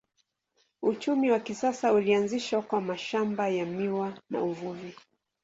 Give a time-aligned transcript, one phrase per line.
[0.81, 4.95] Uchumi wa kisasa ulianzishwa kwa mashamba ya miwa na uvuvi.